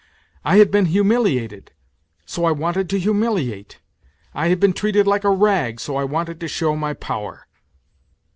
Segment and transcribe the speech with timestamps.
[0.43, 1.73] I had been humiliated,
[2.25, 3.77] so I wanted to humiliate;
[4.33, 7.45] I had been treated like a rag, so I wanted to show my power.